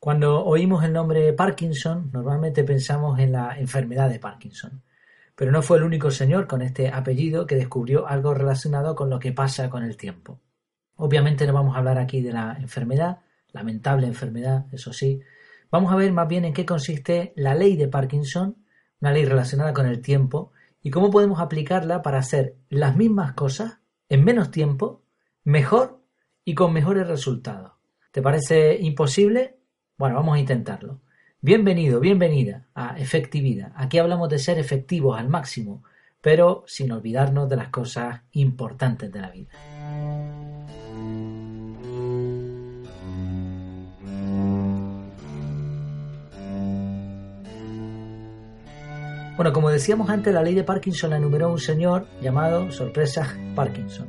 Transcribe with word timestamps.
Cuando 0.00 0.44
oímos 0.44 0.84
el 0.84 0.92
nombre 0.92 1.32
Parkinson, 1.32 2.10
normalmente 2.12 2.62
pensamos 2.62 3.18
en 3.18 3.32
la 3.32 3.58
enfermedad 3.58 4.08
de 4.08 4.20
Parkinson. 4.20 4.82
Pero 5.34 5.50
no 5.50 5.60
fue 5.60 5.78
el 5.78 5.84
único 5.84 6.10
señor 6.12 6.46
con 6.46 6.62
este 6.62 6.88
apellido 6.88 7.46
que 7.46 7.56
descubrió 7.56 8.06
algo 8.06 8.32
relacionado 8.32 8.94
con 8.94 9.10
lo 9.10 9.18
que 9.18 9.32
pasa 9.32 9.68
con 9.68 9.82
el 9.82 9.96
tiempo. 9.96 10.40
Obviamente 10.96 11.46
no 11.46 11.52
vamos 11.52 11.74
a 11.74 11.78
hablar 11.78 11.98
aquí 11.98 12.22
de 12.22 12.32
la 12.32 12.56
enfermedad, 12.60 13.18
lamentable 13.52 14.06
enfermedad, 14.06 14.66
eso 14.72 14.92
sí. 14.92 15.20
Vamos 15.70 15.92
a 15.92 15.96
ver 15.96 16.12
más 16.12 16.28
bien 16.28 16.44
en 16.44 16.52
qué 16.52 16.64
consiste 16.64 17.32
la 17.34 17.54
ley 17.54 17.76
de 17.76 17.88
Parkinson, 17.88 18.56
una 19.00 19.12
ley 19.12 19.24
relacionada 19.24 19.72
con 19.72 19.86
el 19.86 20.00
tiempo, 20.00 20.52
y 20.80 20.90
cómo 20.90 21.10
podemos 21.10 21.40
aplicarla 21.40 22.02
para 22.02 22.18
hacer 22.18 22.56
las 22.68 22.96
mismas 22.96 23.32
cosas 23.32 23.78
en 24.08 24.24
menos 24.24 24.50
tiempo, 24.50 25.02
mejor 25.44 26.00
y 26.44 26.54
con 26.54 26.72
mejores 26.72 27.06
resultados. 27.06 27.72
¿Te 28.12 28.22
parece 28.22 28.78
imposible? 28.80 29.57
Bueno, 29.98 30.14
vamos 30.14 30.36
a 30.36 30.38
intentarlo. 30.38 31.00
Bienvenido, 31.40 31.98
bienvenida 31.98 32.68
a 32.72 32.96
Efectividad. 33.00 33.72
Aquí 33.74 33.98
hablamos 33.98 34.28
de 34.28 34.38
ser 34.38 34.56
efectivos 34.56 35.18
al 35.18 35.28
máximo, 35.28 35.82
pero 36.20 36.62
sin 36.68 36.92
olvidarnos 36.92 37.48
de 37.48 37.56
las 37.56 37.70
cosas 37.70 38.20
importantes 38.30 39.10
de 39.10 39.20
la 39.20 39.30
vida. 39.32 39.48
Bueno, 49.34 49.52
como 49.52 49.70
decíamos 49.70 50.10
antes, 50.10 50.32
la 50.32 50.44
ley 50.44 50.54
de 50.54 50.62
Parkinson 50.62 51.10
la 51.10 51.16
enumeró 51.16 51.50
un 51.50 51.58
señor 51.58 52.06
llamado, 52.22 52.70
sorpresa, 52.70 53.36
Parkinson. 53.56 54.06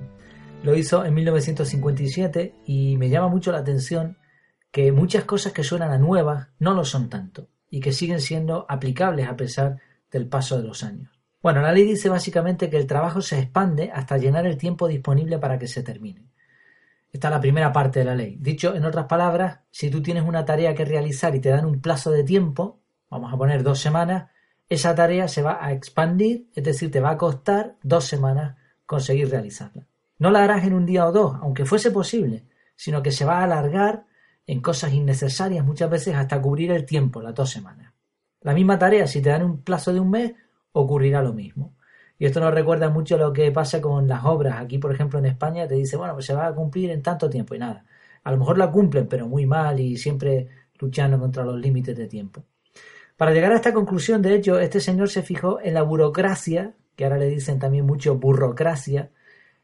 Lo 0.61 0.75
hizo 0.75 1.03
en 1.03 1.16
1957 1.16 2.53
y 2.67 2.95
me 2.97 3.09
llama 3.09 3.30
mucho 3.30 3.52
la 3.52 3.58
atención 3.58 4.18
que 4.71 4.91
muchas 4.91 5.23
cosas 5.23 5.53
que 5.53 5.63
suenan 5.63 5.91
a 5.91 5.97
nuevas 5.97 6.49
no 6.59 6.73
lo 6.73 6.85
son 6.85 7.09
tanto 7.09 7.47
y 7.69 7.79
que 7.79 7.91
siguen 7.91 8.21
siendo 8.21 8.65
aplicables 8.69 9.27
a 9.27 9.35
pesar 9.35 9.80
del 10.11 10.27
paso 10.27 10.57
de 10.57 10.67
los 10.67 10.83
años. 10.83 11.11
Bueno, 11.41 11.61
la 11.61 11.71
ley 11.71 11.85
dice 11.85 12.09
básicamente 12.09 12.69
que 12.69 12.77
el 12.77 12.88
trabajo 12.88 13.21
se 13.21 13.39
expande 13.39 13.91
hasta 13.94 14.17
llenar 14.17 14.45
el 14.45 14.57
tiempo 14.57 14.88
disponible 14.88 15.38
para 15.39 15.57
que 15.57 15.67
se 15.67 15.83
termine. 15.83 16.25
Esta 17.11 17.29
es 17.29 17.33
la 17.33 17.41
primera 17.41 17.71
parte 17.71 17.99
de 17.99 18.05
la 18.05 18.16
ley. 18.16 18.38
Dicho 18.39 18.75
en 18.75 18.85
otras 18.85 19.05
palabras, 19.05 19.59
si 19.71 19.89
tú 19.89 20.02
tienes 20.02 20.23
una 20.23 20.45
tarea 20.45 20.75
que 20.75 20.85
realizar 20.85 21.33
y 21.35 21.39
te 21.39 21.49
dan 21.49 21.66
un 21.66 21.81
plazo 21.81 22.11
de 22.11 22.23
tiempo, 22.23 22.79
vamos 23.09 23.33
a 23.33 23.38
poner 23.38 23.63
dos 23.63 23.79
semanas, 23.79 24.29
esa 24.67 24.94
tarea 24.94 25.27
se 25.27 25.41
va 25.41 25.63
a 25.66 25.72
expandir, 25.72 26.49
es 26.53 26.63
decir, 26.63 26.91
te 26.91 26.99
va 26.99 27.11
a 27.11 27.17
costar 27.17 27.75
dos 27.81 28.05
semanas 28.05 28.57
conseguir 28.85 29.29
realizarla. 29.29 29.88
No 30.19 30.29
la 30.29 30.44
harás 30.44 30.66
en 30.66 30.73
un 30.73 30.85
día 30.85 31.07
o 31.07 31.11
dos, 31.11 31.38
aunque 31.41 31.66
fuese 31.66 31.89
posible, 31.89 32.44
sino 32.75 33.01
que 33.01 33.11
se 33.11 33.25
va 33.25 33.39
a 33.39 33.44
alargar 33.45 34.05
en 34.50 34.61
cosas 34.61 34.92
innecesarias 34.92 35.64
muchas 35.64 35.92
veces 35.92 36.16
hasta 36.16 36.42
cubrir 36.42 36.72
el 36.72 36.83
tiempo, 36.83 37.22
las 37.22 37.36
dos 37.36 37.52
semanas. 37.52 37.94
La 38.42 38.56
misma 38.56 38.80
tarea, 38.80 39.06
si 39.06 39.22
te 39.22 39.30
dan 39.30 39.44
un 39.44 39.61
plazo 39.61 39.94
de 39.94 40.00
un 40.00 40.09
mes, 40.09 40.33
ocurrirá 40.72 41.22
lo 41.22 41.33
mismo. 41.33 41.75
Y 42.17 42.25
esto 42.25 42.39
nos 42.39 42.52
recuerda 42.52 42.89
mucho 42.89 43.16
lo 43.16 43.31
que 43.31 43.52
pasa 43.52 43.80
con 43.80 44.08
las 44.08 44.25
obras. 44.25 44.59
Aquí, 44.59 44.80
por 44.80 44.91
ejemplo, 44.91 45.19
en 45.19 45.28
España 45.28 45.67
te 45.67 45.75
dice, 45.75 45.97
bueno, 45.97 46.16
pues 46.16 46.25
se 46.25 46.33
va 46.33 46.47
a 46.47 46.56
cumplir 46.56 46.89
en 46.89 47.03
tanto 47.03 47.30
tiempo 47.30 47.53
y 47.53 47.59
nada. 47.59 47.86
A 48.23 48.31
lo 48.31 48.38
mejor 48.38 48.58
la 48.58 48.72
cumplen, 48.72 49.08
pero 49.08 49.28
muy 49.28 49.45
mal 49.45 49.80
y 49.80 49.97
siempre 49.97 50.47
luchando 50.80 51.19
contra 51.19 51.45
los 51.45 51.59
límites 51.59 51.95
de 51.95 52.08
tiempo. 52.08 52.44
Para 53.17 53.31
llegar 53.31 53.52
a 53.52 53.56
esta 53.58 53.72
conclusión, 53.72 54.23
de 54.23 54.34
hecho, 54.34 54.59
este 54.59 54.81
señor 54.81 55.09
se 55.09 55.22
fijó 55.22 55.59
en 55.61 55.75
la 55.75 55.84
burocracia, 55.84 56.73
que 56.95 57.03
ahora 57.03 57.19
le 57.19 57.28
dicen 57.28 57.59
también 57.59 57.86
mucho 57.86 58.16
burocracia, 58.16 59.11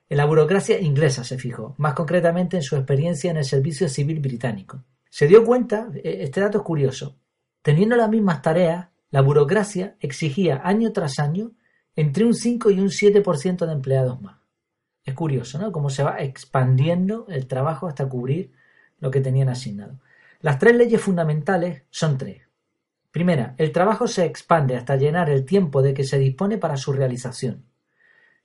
en 0.08 0.17
la 0.17 0.25
burocracia 0.25 0.80
inglesa 0.80 1.23
se 1.23 1.38
fijó, 1.38 1.73
más 1.78 1.94
concretamente 1.94 2.58
en 2.58 2.64
su 2.64 2.75
experiencia 2.75 3.31
en 3.31 3.38
el 3.38 3.45
Servicio 3.45 3.89
Civil 3.89 4.20
Británico. 4.20 4.84
Se 5.09 5.28
dio 5.28 5.44
cuenta, 5.44 5.89
e, 5.95 6.23
este 6.23 6.42
dato 6.42 6.59
es 6.59 6.64
curioso, 6.64 7.17
teniendo 7.61 7.95
las 7.95 8.09
mismas 8.09 8.42
tareas, 8.42 8.88
la 9.09 9.22
burocracia 9.22 9.95
exigía 10.00 10.61
año 10.64 10.92
tras 10.92 11.20
año 11.20 11.53
entre 11.95 12.26
un 12.26 12.33
5 12.33 12.70
y 12.72 12.80
un 12.80 12.89
7% 12.89 13.65
de 13.65 13.73
empleados 13.73 14.21
más. 14.21 14.38
Es 15.04 15.14
curioso, 15.14 15.58
¿no? 15.58 15.71
Cómo 15.71 15.89
se 15.89 16.04
va 16.04 16.20
expandiendo 16.20 17.26
el 17.30 17.48
trabajo 17.48 17.88
hasta 17.88 18.10
cubrir 18.10 18.52
lo 18.99 19.11
que 19.11 19.21
tenían 19.21 19.49
asignado. 19.49 19.99
Las 20.42 20.60
tres 20.60 20.76
leyes 20.76 21.02
fundamentales 21.02 21.83
son 21.89 22.17
tres. 22.17 22.42
Primera, 23.11 23.55
el 23.58 23.71
trabajo 23.71 24.08
se 24.08 24.26
expande 24.26 24.76
hasta 24.76 24.98
llenar 24.98 25.30
el 25.30 25.45
tiempo 25.45 25.82
de 25.82 25.94
que 25.94 26.04
se 26.04 26.17
dispone 26.17 26.58
para 26.58 26.76
su 26.76 26.92
realización. 26.92 27.64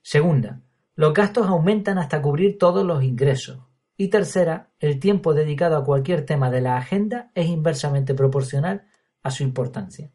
Segunda, 0.01 0.61
los 0.95 1.13
gastos 1.13 1.47
aumentan 1.47 1.97
hasta 1.97 2.21
cubrir 2.21 2.57
todos 2.57 2.85
los 2.85 3.03
ingresos. 3.03 3.59
Y 3.97 4.07
tercera, 4.07 4.71
el 4.79 4.99
tiempo 4.99 5.33
dedicado 5.33 5.77
a 5.77 5.83
cualquier 5.83 6.25
tema 6.25 6.49
de 6.49 6.61
la 6.61 6.77
agenda 6.77 7.31
es 7.35 7.47
inversamente 7.47 8.13
proporcional 8.13 8.87
a 9.23 9.31
su 9.31 9.43
importancia. 9.43 10.11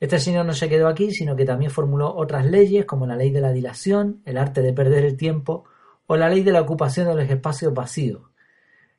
Este 0.00 0.18
señor 0.18 0.44
no 0.44 0.52
se 0.52 0.68
quedó 0.68 0.88
aquí, 0.88 1.12
sino 1.12 1.36
que 1.36 1.44
también 1.44 1.70
formuló 1.70 2.12
otras 2.14 2.44
leyes 2.44 2.84
como 2.84 3.06
la 3.06 3.14
ley 3.14 3.30
de 3.30 3.40
la 3.40 3.52
dilación, 3.52 4.20
el 4.24 4.36
arte 4.36 4.60
de 4.60 4.72
perder 4.72 5.04
el 5.04 5.16
tiempo 5.16 5.64
o 6.06 6.16
la 6.16 6.28
ley 6.28 6.42
de 6.42 6.50
la 6.50 6.60
ocupación 6.60 7.06
de 7.06 7.14
los 7.14 7.30
espacios 7.30 7.72
vacíos, 7.72 8.22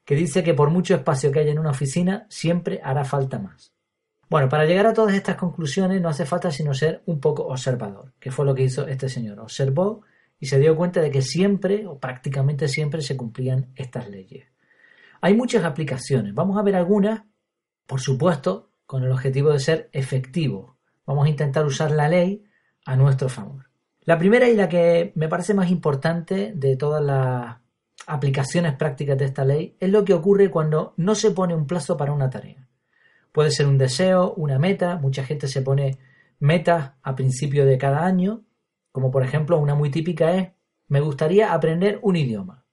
que 0.06 0.16
dice 0.16 0.44
que 0.44 0.53
por 0.53 0.69
mucho 0.69 0.95
espacio 0.95 1.31
que 1.31 1.40
haya 1.40 1.51
en 1.51 1.59
una 1.59 1.72
oficina, 1.72 2.25
siempre 2.30 2.80
hará 2.81 3.03
falta 3.03 3.40
más. 3.40 3.74
Bueno, 4.30 4.47
para 4.47 4.66
llegar 4.66 4.88
a 4.88 4.94
todas 4.94 5.13
estas 5.13 5.35
conclusiones 5.35 6.01
no 6.01 6.07
hace 6.09 6.25
falta 6.25 6.50
sino 6.50 6.74
ser 6.74 7.03
un 7.06 7.19
poco 7.19 7.44
observador, 7.47 8.13
que 8.19 8.31
fue 8.31 8.45
lo 8.45 8.56
que 8.56 8.63
hizo 8.63 8.88
este 8.88 9.09
señor. 9.09 9.40
Observó 9.41 10.01
y 10.44 10.46
se 10.46 10.59
dio 10.59 10.76
cuenta 10.76 11.00
de 11.00 11.09
que 11.09 11.22
siempre 11.22 11.88
o 11.88 12.00
prácticamente 12.00 12.68
siempre 12.68 13.02
se 13.02 13.16
cumplían 13.16 13.72
estas 13.78 14.09
leyes. 14.09 14.46
Hay 15.22 15.36
muchas 15.36 15.64
aplicaciones. 15.64 16.34
Vamos 16.34 16.58
a 16.58 16.64
ver 16.64 16.76
algunas, 16.76 17.22
por 17.88 18.02
supuesto, 18.02 18.72
con 18.86 19.06
el 19.06 19.12
objetivo 19.14 19.54
de 19.54 19.62
ser 19.62 19.90
efectivos. 19.94 20.76
Vamos 21.06 21.28
a 21.28 21.30
intentar 21.30 21.66
usar 21.66 21.92
la 21.92 22.09
ley 22.09 22.44
a 22.84 22.98
nuestro 22.98 23.30
favor. 23.30 23.70
La 24.02 24.18
primera 24.18 24.50
y 24.50 24.56
la 24.58 24.68
que 24.68 25.14
me 25.16 25.30
parece 25.30 25.54
más 25.54 25.72
importante 25.72 26.52
de 26.54 26.75
todas 26.75 27.02
las 27.02 27.56
aplicaciones 28.06 28.74
prácticas 28.74 29.18
de 29.18 29.24
esta 29.24 29.46
ley 29.46 29.78
es 29.80 29.90
lo 29.90 30.04
que 30.04 30.14
ocurre 30.14 30.52
cuando 30.52 30.94
no 30.98 31.16
se 31.16 31.31
pone 31.31 31.56
un 31.56 31.68
plazo 31.68 31.96
para 31.96 32.12
una 32.12 32.30
tarea. 32.30 32.68
Puede 33.31 33.52
ser 33.52 33.68
un 33.68 33.78
deseo, 33.78 34.34
una 34.34 34.60
meta, 34.60 34.98
mucha 34.98 35.24
gente 35.24 35.48
se 35.48 35.62
pone 35.62 36.00
metas 36.40 36.96
a 37.02 37.16
principio 37.16 37.66
de 37.66 37.78
cada 37.78 38.06
año, 38.06 38.44
como 38.94 39.12
por 39.12 39.24
ejemplo 39.24 39.58
una 39.58 39.76
muy 39.76 39.90
típica 39.90 40.34
es, 40.36 40.50
me 40.88 41.02
gustaría 41.02 41.52
aprender 41.52 42.00
un 42.04 42.16
idioma. 42.16 42.64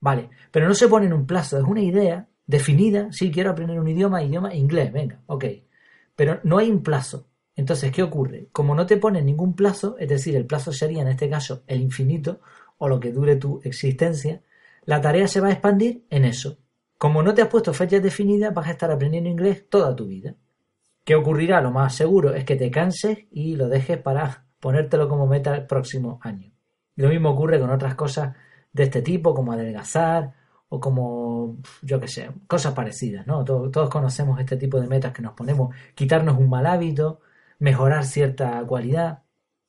Vale, 0.00 0.30
pero 0.50 0.66
no 0.66 0.74
se 0.74 0.88
pone 0.88 1.06
en 1.06 1.12
un 1.12 1.26
plazo, 1.26 1.58
es 1.58 1.64
una 1.64 1.82
idea 1.82 2.28
definida, 2.46 3.08
sí, 3.12 3.30
quiero 3.30 3.50
aprender 3.50 3.78
un 3.78 3.86
idioma, 3.86 4.22
idioma 4.24 4.54
inglés, 4.54 4.90
venga, 4.92 5.20
ok. 5.26 5.44
Pero 6.16 6.40
no 6.42 6.58
hay 6.58 6.70
un 6.70 6.82
plazo. 6.82 7.28
Entonces, 7.54 7.92
¿qué 7.92 8.02
ocurre? 8.02 8.48
Como 8.50 8.74
no 8.74 8.86
te 8.86 8.96
ponen 8.96 9.26
ningún 9.26 9.54
plazo, 9.54 9.96
es 9.98 10.08
decir, 10.08 10.34
el 10.34 10.46
plazo 10.46 10.72
sería 10.72 11.02
en 11.02 11.08
este 11.08 11.28
caso 11.28 11.62
el 11.66 11.82
infinito 11.82 12.40
o 12.78 12.88
lo 12.88 12.98
que 12.98 13.12
dure 13.12 13.36
tu 13.36 13.60
existencia, 13.62 14.40
la 14.84 15.02
tarea 15.02 15.28
se 15.28 15.40
va 15.40 15.48
a 15.48 15.52
expandir 15.52 16.06
en 16.08 16.24
eso. 16.24 16.58
Como 16.96 17.22
no 17.22 17.34
te 17.34 17.42
has 17.42 17.48
puesto 17.48 17.74
fechas 17.74 18.02
definidas, 18.02 18.54
vas 18.54 18.68
a 18.68 18.70
estar 18.70 18.90
aprendiendo 18.90 19.28
inglés 19.28 19.68
toda 19.68 19.94
tu 19.94 20.06
vida. 20.06 20.34
¿Qué 21.04 21.14
ocurrirá? 21.14 21.60
Lo 21.60 21.70
más 21.70 21.94
seguro 21.94 22.32
es 22.32 22.44
que 22.44 22.56
te 22.56 22.70
canses 22.70 23.26
y 23.30 23.56
lo 23.56 23.68
dejes 23.68 23.98
para 23.98 24.47
ponértelo 24.60 25.08
como 25.08 25.26
meta 25.26 25.54
el 25.54 25.66
próximo 25.66 26.18
año. 26.22 26.52
Lo 26.96 27.08
mismo 27.08 27.30
ocurre 27.30 27.60
con 27.60 27.70
otras 27.70 27.94
cosas 27.94 28.34
de 28.72 28.84
este 28.84 29.02
tipo, 29.02 29.34
como 29.34 29.52
adelgazar 29.52 30.34
o 30.68 30.80
como, 30.80 31.56
yo 31.82 31.98
qué 32.00 32.08
sé, 32.08 32.30
cosas 32.46 32.74
parecidas, 32.74 33.26
¿no? 33.26 33.44
Todos, 33.44 33.70
todos, 33.70 33.88
conocemos 33.88 34.38
este 34.40 34.56
tipo 34.56 34.80
de 34.80 34.86
metas 34.86 35.12
que 35.12 35.22
nos 35.22 35.32
ponemos, 35.32 35.74
quitarnos 35.94 36.38
un 36.38 36.50
mal 36.50 36.66
hábito, 36.66 37.20
mejorar 37.58 38.04
cierta 38.04 38.62
cualidad. 38.66 39.22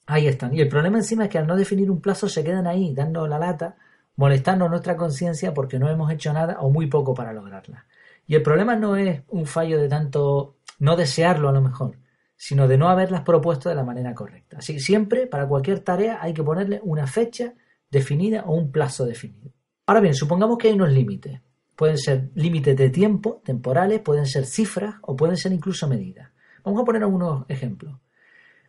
Ahí 0.07 0.27
están. 0.27 0.53
Y 0.53 0.61
el 0.61 0.67
problema 0.67 0.97
encima 0.97 1.25
es 1.25 1.29
que 1.29 1.37
al 1.37 1.47
no 1.47 1.55
definir 1.55 1.89
un 1.91 2.01
plazo 2.01 2.27
se 2.27 2.43
quedan 2.43 2.67
ahí, 2.67 2.93
dando 2.93 3.27
la 3.27 3.39
lata 3.39 3.77
molestando 4.19 4.67
nuestra 4.67 4.97
conciencia 4.97 5.53
porque 5.53 5.79
no 5.79 5.89
hemos 5.89 6.11
hecho 6.11 6.33
nada 6.33 6.59
o 6.59 6.69
muy 6.69 6.87
poco 6.87 7.13
para 7.13 7.31
lograrla. 7.31 7.85
Y 8.27 8.35
el 8.35 8.41
problema 8.43 8.75
no 8.75 8.97
es 8.97 9.21
un 9.29 9.45
fallo 9.45 9.79
de 9.79 9.87
tanto 9.87 10.57
no 10.77 10.97
desearlo 10.97 11.47
a 11.47 11.53
lo 11.53 11.61
mejor, 11.61 11.95
sino 12.41 12.69
de 12.69 12.77
no 12.77 12.87
haberlas 12.87 13.23
propuesto 13.23 13.67
de 13.67 13.75
la 13.75 13.83
manera 13.83 14.15
correcta. 14.15 14.59
Así 14.59 14.73
que 14.73 14.79
siempre, 14.79 15.27
para 15.27 15.45
cualquier 15.45 15.81
tarea, 15.81 16.19
hay 16.21 16.33
que 16.33 16.41
ponerle 16.41 16.79
una 16.83 17.05
fecha 17.05 17.53
definida 17.91 18.43
o 18.45 18.53
un 18.53 18.71
plazo 18.71 19.05
definido. 19.05 19.51
Ahora 19.85 19.99
bien, 19.99 20.13
supongamos 20.13 20.57
que 20.57 20.69
hay 20.69 20.73
unos 20.73 20.89
límites. 20.89 21.41
Pueden 21.75 21.97
ser 21.97 22.29
límites 22.35 22.77
de 22.77 22.89
tiempo, 22.91 23.41
temporales, 23.43 23.99
pueden 23.99 24.25
ser 24.25 24.45
cifras 24.45 24.95
o 25.01 25.17
pueden 25.17 25.35
ser 25.35 25.51
incluso 25.51 25.85
medidas. 25.89 26.29
Vamos 26.63 26.81
a 26.81 26.85
poner 26.85 27.03
algunos 27.03 27.43
ejemplos. 27.49 27.99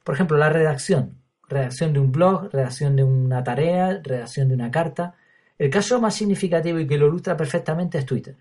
Por 0.02 0.17
ejemplo, 0.17 0.37
la 0.37 0.49
redacción. 0.49 1.19
Redacción 1.49 1.93
de 1.93 2.00
un 2.00 2.11
blog, 2.11 2.50
redacción 2.52 2.96
de 2.96 3.05
una 3.05 3.44
tarea, 3.44 4.00
redacción 4.02 4.49
de 4.49 4.55
una 4.55 4.72
carta. 4.72 5.14
El 5.56 5.70
caso 5.70 6.00
más 6.00 6.17
significativo 6.17 6.81
y 6.81 6.88
que 6.88 6.99
lo 6.99 7.06
ilustra 7.06 7.37
perfectamente 7.37 7.99
es 7.99 8.05
Twitter. 8.05 8.37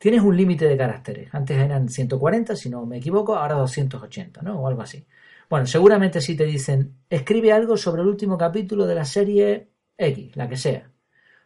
Tienes 0.00 0.22
un 0.22 0.34
límite 0.34 0.66
de 0.66 0.78
caracteres. 0.78 1.28
Antes 1.34 1.58
eran 1.58 1.90
140, 1.90 2.56
si 2.56 2.70
no 2.70 2.86
me 2.86 2.96
equivoco, 2.96 3.36
ahora 3.36 3.56
280, 3.56 4.40
¿no? 4.40 4.58
O 4.58 4.66
algo 4.66 4.80
así. 4.80 5.06
Bueno, 5.50 5.66
seguramente 5.66 6.22
si 6.22 6.34
te 6.34 6.46
dicen, 6.46 6.94
escribe 7.10 7.52
algo 7.52 7.76
sobre 7.76 8.00
el 8.00 8.08
último 8.08 8.38
capítulo 8.38 8.86
de 8.86 8.94
la 8.94 9.04
serie 9.04 9.68
X, 9.98 10.34
la 10.36 10.48
que 10.48 10.56
sea. 10.56 10.90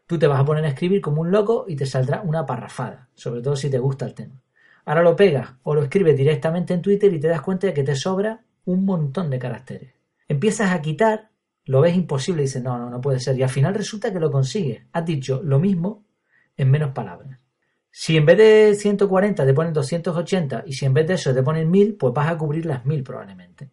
Tú 0.07 0.21
te 0.21 0.29
vas 0.29 0.39
a 0.39 0.45
poner 0.45 0.65
a 0.65 0.69
escribir 0.69 1.01
como 1.01 1.23
un 1.23 1.33
loco 1.33 1.65
y 1.67 1.75
te 1.75 1.85
saldrá 1.85 2.23
una 2.23 2.47
parrafada, 2.47 3.09
sobre 3.15 3.43
todo 3.43 3.57
si 3.57 3.69
te 3.71 3.81
gusta 3.81 4.07
el 4.07 4.15
tema. 4.15 4.41
Ahora 4.85 5.03
lo 5.03 5.17
pegas 5.17 5.55
o 5.65 5.75
lo 5.75 5.83
escribes 5.83 6.17
directamente 6.17 6.75
en 6.75 6.83
Twitter 6.83 7.13
y 7.13 7.19
te 7.19 7.27
das 7.27 7.41
cuenta 7.41 7.67
de 7.67 7.75
que 7.75 7.83
te 7.83 7.97
sobra 7.97 8.45
un 8.67 8.85
montón 8.85 9.31
de 9.31 9.41
caracteres. 9.41 9.95
Empiezas 10.29 10.71
a 10.71 10.81
quitar, 10.81 11.31
lo 11.65 11.81
ves 11.81 11.97
imposible 11.97 12.43
y 12.43 12.45
dices, 12.45 12.63
no, 12.63 12.79
no, 12.79 12.89
no 12.89 13.01
puede 13.01 13.19
ser. 13.19 13.37
Y 13.37 13.43
al 13.43 13.49
final 13.49 13.75
resulta 13.75 14.13
que 14.13 14.21
lo 14.21 14.31
consigues. 14.31 14.85
Has 14.93 15.05
dicho 15.05 15.43
lo 15.43 15.59
mismo 15.59 16.05
en 16.57 16.71
menos 16.71 16.93
palabras. 16.93 17.41
Si 17.97 18.17
en 18.17 18.27
vez 18.27 18.37
de 18.37 18.75
140 18.75 19.47
te 19.47 19.55
ponen 19.55 19.73
280 19.73 20.65
y 20.67 20.73
si 20.73 20.85
en 20.85 20.93
vez 20.93 21.07
de 21.07 21.15
eso 21.15 21.33
te 21.33 21.45
ponen 21.45 21.71
1000, 21.71 21.95
pues 21.95 22.13
vas 22.13 22.29
a 22.29 22.37
cubrir 22.37 22.67
las 22.67 22.85
1000 22.85 23.05
probablemente. 23.05 23.71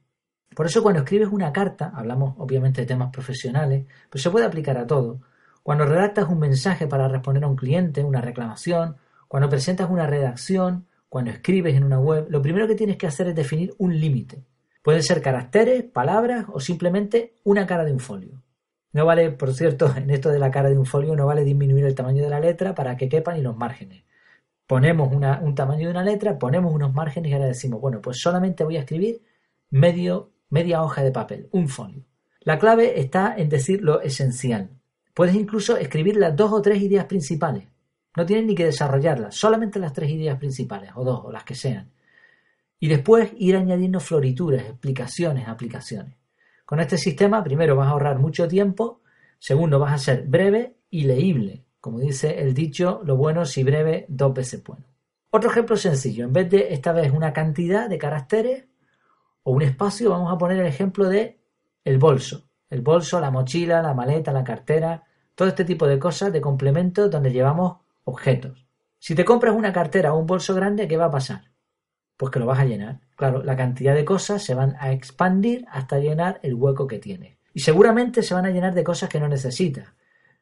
Por 0.56 0.68
eso 0.68 0.84
cuando 0.84 1.00
escribes 1.00 1.30
una 1.30 1.52
carta, 1.52 1.92
hablamos 1.96 2.36
obviamente 2.38 2.82
de 2.82 2.88
temas 2.88 3.10
profesionales, 3.12 3.88
pero 4.12 4.22
se 4.22 4.30
puede 4.30 4.46
aplicar 4.46 4.78
a 4.78 4.86
todo. 4.86 5.22
Cuando 5.64 5.86
redactas 5.86 6.30
un 6.30 6.38
mensaje 6.38 6.86
para 6.86 7.08
responder 7.08 7.44
a 7.44 7.48
un 7.48 7.56
cliente, 7.56 8.04
una 8.04 8.22
reclamación, 8.22 8.96
cuando 9.28 9.50
presentas 9.50 9.90
una 9.90 10.06
redacción, 10.06 10.86
cuando 11.10 11.32
escribes 11.32 11.74
en 11.74 11.84
una 11.84 12.00
web, 12.00 12.28
lo 12.30 12.44
primero 12.44 12.68
que 12.68 12.76
tienes 12.76 12.98
que 12.98 13.08
hacer 13.08 13.28
es 13.30 13.36
definir 13.36 13.74
un 13.80 14.00
límite. 14.00 14.46
Pueden 14.84 15.02
ser 15.02 15.24
caracteres, 15.24 15.82
palabras 15.82 16.46
o 16.54 16.60
simplemente 16.60 17.34
una 17.44 17.66
cara 17.66 17.84
de 17.84 17.94
un 17.94 18.00
folio. 18.00 18.44
No 18.94 19.04
vale, 19.04 19.32
por 19.32 19.52
cierto, 19.56 19.92
en 19.98 20.12
esto 20.12 20.30
de 20.30 20.38
la 20.38 20.52
cara 20.52 20.70
de 20.70 20.78
un 20.78 20.86
folio 20.86 21.16
no 21.16 21.26
vale 21.26 21.44
disminuir 21.44 21.86
el 21.86 21.96
tamaño 21.96 22.22
de 22.22 22.30
la 22.30 22.40
letra 22.40 22.76
para 22.76 22.96
que 22.96 23.10
quepan 23.10 23.40
y 23.40 23.42
los 23.42 23.58
márgenes. 23.58 24.04
Ponemos 24.72 25.12
un 25.12 25.54
tamaño 25.54 25.88
de 25.88 25.92
una 25.92 26.02
letra, 26.02 26.40
ponemos 26.40 26.74
unos 26.74 26.94
márgenes 26.94 27.30
y 27.30 27.34
ahora 27.34 27.48
decimos, 27.48 27.82
bueno, 27.82 28.00
pues 28.00 28.22
solamente 28.22 28.64
voy 28.64 28.78
a 28.78 28.80
escribir 28.80 29.22
medio, 29.70 30.32
media 30.50 30.82
hoja 30.82 31.04
de 31.04 31.12
papel, 31.12 31.50
un 31.52 31.68
folio. 31.68 32.06
La 32.40 32.58
clave 32.58 32.98
está 33.02 33.36
en 33.36 33.50
decir 33.50 33.82
lo 33.82 34.00
esencial. 34.00 34.70
Puedes 35.14 35.36
incluso 35.36 35.76
escribir 35.76 36.16
las 36.16 36.38
dos 36.38 36.54
o 36.54 36.62
tres 36.62 36.82
ideas 36.82 37.04
principales. 37.04 37.68
No 38.16 38.26
tienes 38.26 38.46
ni 38.46 38.56
que 38.56 38.64
desarrollarlas, 38.64 39.36
solamente 39.36 39.78
las 39.78 39.92
tres 39.92 40.10
ideas 40.10 40.38
principales, 40.38 40.92
o 40.96 41.04
dos, 41.04 41.20
o 41.26 41.34
las 41.34 41.44
que 41.44 41.56
sean. 41.56 41.92
Y 42.80 42.88
después 42.88 43.30
ir 43.40 43.58
añadiendo 43.58 44.00
florituras, 44.00 44.64
explicaciones, 44.64 45.50
aplicaciones. 45.50 46.16
Con 46.64 46.80
este 46.80 46.98
sistema, 46.98 47.44
primero 47.44 47.76
vas 47.76 47.90
a 47.90 47.92
ahorrar 47.92 48.20
mucho 48.20 48.48
tiempo, 48.48 49.02
segundo 49.38 49.80
vas 49.80 49.92
a 49.92 49.98
ser 49.98 50.24
breve 50.28 50.78
y 50.90 51.04
leíble. 51.04 51.66
Como 51.82 52.00
dice 52.00 52.40
el 52.40 52.54
dicho, 52.54 53.02
lo 53.04 53.18
bueno 53.18 53.44
si 53.46 53.64
breve, 53.64 54.06
dos 54.08 54.34
veces 54.34 54.64
bueno. 54.64 54.86
Otro 55.32 55.50
ejemplo 55.50 55.76
sencillo, 55.76 56.26
en 56.26 56.34
vez 56.34 56.50
de 56.50 56.74
esta 56.74 56.92
vez 56.92 57.12
una 57.12 57.34
cantidad 57.34 57.90
de 57.90 57.98
caracteres 57.98 58.66
o 59.44 59.52
un 59.52 59.64
espacio, 59.64 60.12
vamos 60.12 60.32
a 60.32 60.38
poner 60.38 60.60
el 60.60 60.68
ejemplo 60.68 61.10
de 61.10 61.40
el 61.84 61.98
bolso. 61.98 62.44
El 62.70 62.82
bolso, 62.82 63.20
la 63.20 63.32
mochila, 63.32 63.82
la 63.82 63.94
maleta, 63.94 64.32
la 64.32 64.44
cartera, 64.44 65.04
todo 65.34 65.48
este 65.48 65.66
tipo 65.66 65.88
de 65.88 65.98
cosas 65.98 66.32
de 66.32 66.40
complementos 66.40 67.10
donde 67.10 67.32
llevamos 67.32 67.78
objetos. 68.04 68.66
Si 69.00 69.16
te 69.16 69.26
compras 69.26 69.56
una 69.56 69.74
cartera 69.74 70.14
o 70.14 70.20
un 70.20 70.28
bolso 70.28 70.54
grande, 70.54 70.88
¿qué 70.88 70.98
va 70.98 71.06
a 71.06 71.12
pasar? 71.12 71.52
Pues 72.16 72.32
que 72.32 72.40
lo 72.40 72.46
vas 72.46 72.60
a 72.60 72.66
llenar. 72.66 73.00
Claro, 73.16 73.42
la 73.42 73.56
cantidad 73.56 73.96
de 73.96 74.06
cosas 74.06 74.44
se 74.44 74.54
van 74.54 74.76
a 74.80 74.92
expandir 74.92 75.66
hasta 75.72 75.98
llenar 75.98 76.40
el 76.44 76.54
hueco 76.54 76.86
que 76.86 77.00
tiene. 77.00 77.40
Y 77.54 77.62
seguramente 77.62 78.22
se 78.22 78.36
van 78.36 78.46
a 78.46 78.52
llenar 78.52 78.76
de 78.76 78.84
cosas 78.84 79.10
que 79.10 79.20
no 79.20 79.28
necesitas. 79.28 79.88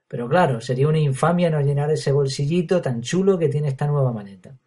Pero 0.09 0.27
claro, 0.27 0.59
sería 0.59 0.87
una 0.87 0.97
infamia 0.97 1.51
no 1.51 1.61
llenar 1.61 1.91
ese 1.91 2.11
bolsillito 2.11 2.81
tan 2.81 3.01
chulo 3.01 3.37
que 3.37 3.47
tiene 3.47 3.67
esta 3.67 3.85
nueva 3.85 4.11
maleta. 4.11 4.57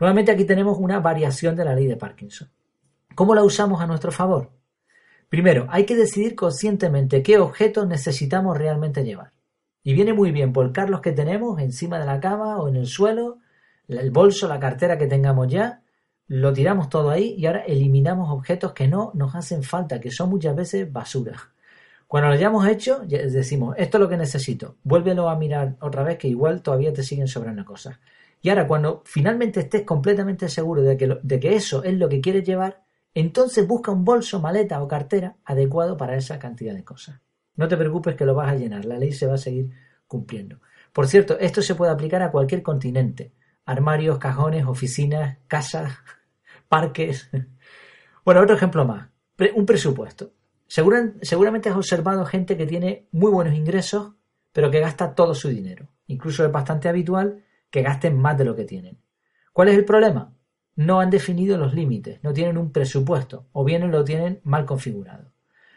Nuevamente 0.00 0.32
aquí 0.32 0.44
tenemos 0.44 0.78
una 0.78 0.98
variación 0.98 1.54
de 1.54 1.64
la 1.66 1.74
ley 1.74 1.86
de 1.86 1.96
Parkinson. 1.96 2.48
¿Cómo 3.14 3.34
la 3.34 3.44
usamos 3.44 3.82
a 3.82 3.86
nuestro 3.86 4.10
favor? 4.10 4.50
Primero, 5.28 5.66
hay 5.68 5.84
que 5.84 5.94
decidir 5.94 6.34
conscientemente 6.34 7.22
qué 7.22 7.38
objetos 7.38 7.86
necesitamos 7.86 8.56
realmente 8.56 9.04
llevar. 9.04 9.32
Y 9.82 9.92
viene 9.92 10.14
muy 10.14 10.32
bien 10.32 10.54
volcar 10.54 10.88
los 10.88 11.02
que 11.02 11.12
tenemos 11.12 11.60
encima 11.60 11.98
de 11.98 12.06
la 12.06 12.18
cama 12.18 12.56
o 12.56 12.68
en 12.68 12.76
el 12.76 12.86
suelo, 12.86 13.40
el 13.88 14.10
bolso, 14.10 14.48
la 14.48 14.58
cartera 14.58 14.96
que 14.96 15.06
tengamos 15.06 15.48
ya, 15.48 15.82
lo 16.28 16.52
tiramos 16.54 16.88
todo 16.88 17.10
ahí 17.10 17.34
y 17.36 17.44
ahora 17.44 17.60
eliminamos 17.60 18.30
objetos 18.30 18.72
que 18.72 18.88
no 18.88 19.12
nos 19.14 19.34
hacen 19.34 19.62
falta, 19.62 20.00
que 20.00 20.10
son 20.10 20.30
muchas 20.30 20.56
veces 20.56 20.90
basura. 20.90 21.52
Cuando 22.08 22.30
lo 22.30 22.36
hayamos 22.36 22.66
hecho, 22.66 23.02
decimos, 23.06 23.74
esto 23.76 23.98
es 23.98 24.00
lo 24.00 24.08
que 24.08 24.16
necesito, 24.16 24.76
vuélvelo 24.82 25.28
a 25.28 25.36
mirar 25.36 25.76
otra 25.80 26.02
vez 26.02 26.16
que 26.16 26.26
igual 26.26 26.62
todavía 26.62 26.90
te 26.90 27.02
siguen 27.02 27.28
sobrando 27.28 27.66
cosas. 27.66 27.98
Y 28.40 28.48
ahora 28.48 28.66
cuando 28.66 29.02
finalmente 29.04 29.60
estés 29.60 29.82
completamente 29.82 30.48
seguro 30.48 30.80
de 30.80 30.96
que, 30.96 31.18
de 31.22 31.38
que 31.38 31.54
eso 31.54 31.84
es 31.84 31.92
lo 31.98 32.08
que 32.08 32.22
quieres 32.22 32.44
llevar, 32.44 32.82
entonces 33.12 33.66
busca 33.66 33.92
un 33.92 34.06
bolso, 34.06 34.40
maleta 34.40 34.82
o 34.82 34.88
cartera 34.88 35.36
adecuado 35.44 35.98
para 35.98 36.16
esa 36.16 36.38
cantidad 36.38 36.72
de 36.72 36.82
cosas. 36.82 37.20
No 37.56 37.68
te 37.68 37.76
preocupes 37.76 38.14
que 38.16 38.24
lo 38.24 38.34
vas 38.34 38.52
a 38.52 38.54
llenar, 38.54 38.86
la 38.86 38.96
ley 38.96 39.12
se 39.12 39.26
va 39.26 39.34
a 39.34 39.38
seguir 39.38 39.70
cumpliendo. 40.06 40.60
Por 40.94 41.08
cierto, 41.08 41.38
esto 41.38 41.60
se 41.60 41.74
puede 41.74 41.92
aplicar 41.92 42.22
a 42.22 42.30
cualquier 42.30 42.62
continente. 42.62 43.34
Armarios, 43.66 44.16
cajones, 44.16 44.64
oficinas, 44.64 45.36
casas, 45.46 45.92
parques. 46.70 47.28
Bueno, 48.24 48.40
otro 48.40 48.56
ejemplo 48.56 48.86
más. 48.86 49.10
Un 49.54 49.66
presupuesto 49.66 50.32
seguramente 50.68 51.68
has 51.68 51.76
observado 51.76 52.24
gente 52.26 52.56
que 52.56 52.66
tiene 52.66 53.08
muy 53.10 53.30
buenos 53.32 53.54
ingresos, 53.54 54.12
pero 54.52 54.70
que 54.70 54.80
gasta 54.80 55.14
todo 55.14 55.34
su 55.34 55.48
dinero. 55.48 55.88
Incluso 56.06 56.44
es 56.44 56.52
bastante 56.52 56.88
habitual 56.88 57.44
que 57.70 57.82
gasten 57.82 58.16
más 58.16 58.38
de 58.38 58.44
lo 58.44 58.54
que 58.54 58.64
tienen. 58.64 58.98
¿Cuál 59.52 59.68
es 59.68 59.76
el 59.76 59.84
problema? 59.84 60.34
No 60.76 61.00
han 61.00 61.10
definido 61.10 61.58
los 61.58 61.74
límites, 61.74 62.22
no 62.22 62.32
tienen 62.32 62.56
un 62.56 62.70
presupuesto, 62.70 63.48
o 63.52 63.64
bien 63.64 63.90
lo 63.90 64.04
tienen 64.04 64.40
mal 64.44 64.64
configurado. 64.64 65.32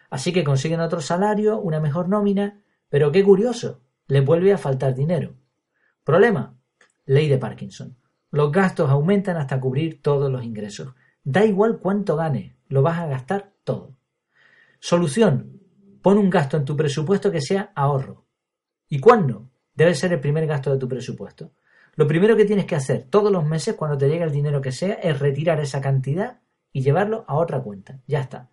Así 0.09 0.31
que 0.33 0.43
consiguen 0.43 0.81
otro 0.81 1.01
salario, 1.01 1.59
una 1.59 1.79
mejor 1.79 2.07
nómina, 2.07 2.61
pero 2.89 3.11
qué 3.11 3.23
curioso, 3.23 3.81
les 4.07 4.23
vuelve 4.23 4.53
a 4.53 4.57
faltar 4.57 4.93
dinero. 4.93 5.33
Problema, 6.03 6.57
ley 7.05 7.29
de 7.29 7.37
Parkinson. 7.37 7.97
Los 8.29 8.51
gastos 8.51 8.89
aumentan 8.89 9.37
hasta 9.37 9.59
cubrir 9.59 10.01
todos 10.01 10.31
los 10.31 10.43
ingresos. 10.43 10.93
Da 11.23 11.45
igual 11.45 11.79
cuánto 11.79 12.15
gane, 12.15 12.55
lo 12.67 12.81
vas 12.81 12.99
a 12.99 13.07
gastar 13.07 13.53
todo. 13.63 13.95
Solución. 14.83 15.61
Pon 16.01 16.17
un 16.17 16.31
gasto 16.31 16.57
en 16.57 16.65
tu 16.65 16.75
presupuesto 16.75 17.31
que 17.31 17.39
sea 17.39 17.71
ahorro. 17.75 18.25
¿Y 18.89 18.99
cuándo? 18.99 19.51
Debe 19.75 19.93
ser 19.93 20.11
el 20.11 20.19
primer 20.19 20.47
gasto 20.47 20.71
de 20.71 20.79
tu 20.79 20.87
presupuesto. 20.87 21.51
Lo 21.93 22.07
primero 22.07 22.35
que 22.35 22.45
tienes 22.45 22.65
que 22.65 22.75
hacer 22.75 23.03
todos 23.03 23.31
los 23.31 23.45
meses 23.45 23.75
cuando 23.75 23.95
te 23.95 24.09
llegue 24.09 24.23
el 24.23 24.31
dinero 24.31 24.59
que 24.59 24.71
sea 24.71 24.95
es 24.95 25.19
retirar 25.19 25.59
esa 25.59 25.81
cantidad 25.81 26.41
y 26.73 26.81
llevarlo 26.81 27.25
a 27.27 27.35
otra 27.35 27.61
cuenta. 27.61 28.01
Ya 28.07 28.21
está. 28.21 28.49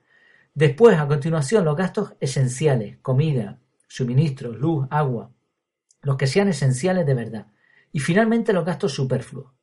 Después, 0.52 0.98
a 0.98 1.08
continuación, 1.08 1.64
los 1.64 1.74
gastos 1.74 2.12
esenciales, 2.20 2.98
comida, 2.98 3.58
suministros, 3.86 4.58
luz, 4.58 4.86
agua, 4.90 5.32
los 6.02 6.18
que 6.18 6.26
sean 6.26 6.48
esenciales 6.48 7.06
de 7.06 7.14
verdad. 7.14 7.46
Y 7.90 8.00
finalmente 8.00 8.52
los 8.52 8.66
gastos 8.66 8.92
superfluos. 8.92 9.54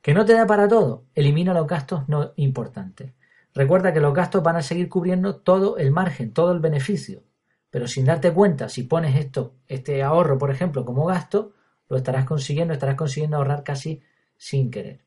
¿Que 0.00 0.14
no 0.14 0.24
te 0.24 0.32
da 0.32 0.46
para 0.46 0.66
todo? 0.66 1.04
Elimina 1.14 1.52
los 1.52 1.66
gastos 1.66 2.08
no 2.08 2.32
importantes. 2.36 3.12
Recuerda 3.56 3.94
que 3.94 4.00
los 4.00 4.12
gastos 4.12 4.42
van 4.42 4.56
a 4.56 4.62
seguir 4.62 4.90
cubriendo 4.90 5.36
todo 5.36 5.78
el 5.78 5.90
margen, 5.90 6.34
todo 6.34 6.52
el 6.52 6.60
beneficio. 6.60 7.22
Pero 7.70 7.88
sin 7.88 8.04
darte 8.04 8.30
cuenta, 8.30 8.68
si 8.68 8.82
pones 8.82 9.16
esto, 9.16 9.54
este 9.66 10.02
ahorro, 10.02 10.36
por 10.36 10.50
ejemplo, 10.50 10.84
como 10.84 11.06
gasto, 11.06 11.54
lo 11.88 11.96
estarás 11.96 12.26
consiguiendo, 12.26 12.74
estarás 12.74 12.96
consiguiendo 12.96 13.38
ahorrar 13.38 13.64
casi 13.64 14.02
sin 14.36 14.70
querer. 14.70 15.06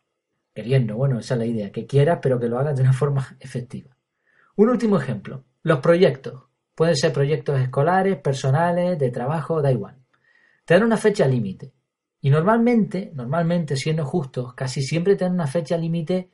Queriendo, 0.51 0.95
bueno, 0.95 1.19
esa 1.19 1.35
es 1.35 1.37
la 1.37 1.45
idea, 1.45 1.71
que 1.71 1.85
quieras, 1.85 2.17
pero 2.23 2.39
que 2.39 2.47
lo 2.47 2.57
hagas 2.57 2.75
de 2.75 2.81
una 2.81 2.93
forma 3.01 3.37
efectiva. 3.39 3.95
Un 4.55 4.69
último 4.69 4.97
ejemplo, 4.97 5.43
los 5.61 5.79
proyectos. 5.79 6.45
Pueden 6.73 6.95
ser 6.95 7.13
proyectos 7.13 7.59
escolares, 7.59 8.17
personales, 8.17 8.97
de 8.97 9.11
trabajo, 9.11 9.61
da 9.61 9.71
igual. 9.71 9.95
Te 10.65 10.73
dan 10.73 10.83
una 10.83 10.97
fecha 10.97 11.27
límite. 11.27 11.71
Y 12.19 12.31
normalmente, 12.31 13.11
normalmente, 13.13 13.75
siendo 13.75 14.05
justos, 14.05 14.55
casi 14.55 14.81
siempre 14.81 15.15
te 15.15 15.25
dan 15.25 15.33
una 15.33 15.45
fecha 15.45 15.77
límite 15.77 16.31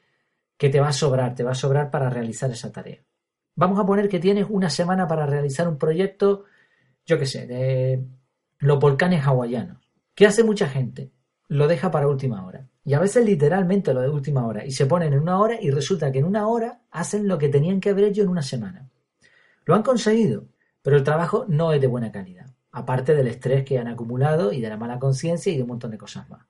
que 0.57 0.69
te 0.69 0.79
va 0.79 0.89
a 0.89 0.93
sobrar, 0.93 1.35
te 1.35 1.43
va 1.43 1.51
a 1.51 1.55
sobrar 1.55 1.91
para 1.91 2.09
realizar 2.09 2.50
esa 2.51 2.71
tarea. 2.71 3.03
Vamos 3.55 3.79
a 3.79 3.85
poner 3.85 4.09
que 4.09 4.19
tienes 4.19 4.47
una 4.50 4.69
semana 4.69 5.07
para 5.07 5.25
realizar 5.25 5.67
un 5.67 5.77
proyecto, 5.77 6.45
yo 7.05 7.17
qué 7.17 7.25
sé, 7.25 7.47
de 7.47 8.05
los 8.59 8.79
volcanes 8.79 9.25
hawaianos. 9.25 9.77
¿Qué 10.13 10.25
hace 10.25 10.43
mucha 10.43 10.67
gente? 10.67 11.12
Lo 11.47 11.67
deja 11.67 11.91
para 11.91 12.07
última 12.07 12.45
hora. 12.45 12.67
Y 12.83 12.93
a 12.93 13.00
veces 13.00 13.25
literalmente 13.25 13.93
lo 13.93 14.01
de 14.01 14.09
última 14.09 14.45
hora. 14.45 14.65
Y 14.65 14.71
se 14.71 14.85
ponen 14.85 15.13
en 15.13 15.19
una 15.19 15.39
hora 15.39 15.57
y 15.59 15.71
resulta 15.71 16.12
que 16.12 16.19
en 16.19 16.25
una 16.25 16.47
hora 16.47 16.81
hacen 16.91 17.27
lo 17.27 17.38
que 17.38 17.50
tenían 17.50 17.79
que 17.79 17.89
haber 17.89 18.05
hecho 18.05 18.21
en 18.21 18.29
una 18.29 18.41
semana. 18.41 18.89
Lo 19.65 19.75
han 19.75 19.83
conseguido, 19.83 20.47
pero 20.81 20.97
el 20.97 21.03
trabajo 21.03 21.45
no 21.47 21.74
es 21.74 21.81
de 21.81 21.88
buena 21.88 22.12
calidad. 22.12 22.47
Aparte 22.71 23.15
del 23.15 23.27
estrés 23.27 23.63
que 23.63 23.79
han 23.79 23.88
acumulado 23.88 24.51
y 24.51 24.62
de 24.62 24.69
la 24.69 24.77
mala 24.77 25.00
conciencia 25.00 25.51
y 25.51 25.57
de 25.57 25.63
un 25.63 25.69
montón 25.69 25.91
de 25.91 25.97
cosas 25.97 26.29
más. 26.29 26.45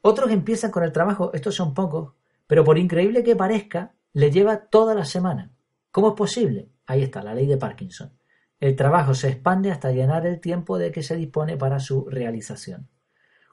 Otros 0.00 0.30
empiezan 0.30 0.70
con 0.70 0.82
el 0.82 0.92
trabajo, 0.92 1.30
estos 1.34 1.54
son 1.54 1.74
pocos, 1.74 2.14
pero 2.48 2.64
por 2.64 2.78
increíble 2.78 3.22
que 3.22 3.36
parezca, 3.36 3.94
le 4.14 4.32
lleva 4.32 4.56
toda 4.56 4.94
la 4.94 5.04
semana. 5.04 5.52
¿Cómo 5.92 6.08
es 6.08 6.14
posible? 6.14 6.70
Ahí 6.86 7.02
está, 7.02 7.22
la 7.22 7.34
ley 7.34 7.46
de 7.46 7.58
Parkinson. 7.58 8.18
El 8.58 8.74
trabajo 8.74 9.14
se 9.14 9.28
expande 9.28 9.70
hasta 9.70 9.92
llenar 9.92 10.26
el 10.26 10.40
tiempo 10.40 10.78
de 10.78 10.90
que 10.90 11.02
se 11.04 11.14
dispone 11.14 11.56
para 11.56 11.78
su 11.78 12.06
realización. 12.06 12.88